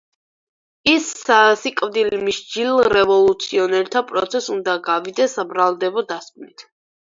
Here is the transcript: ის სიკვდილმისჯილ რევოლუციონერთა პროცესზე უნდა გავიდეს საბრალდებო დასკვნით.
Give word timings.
ის 0.93 1.09
სიკვდილმისჯილ 1.63 2.79
რევოლუციონერთა 2.97 4.03
პროცესზე 4.13 4.55
უნდა 4.57 4.75
გავიდეს 4.89 5.37
საბრალდებო 5.41 6.05
დასკვნით. 6.15 6.67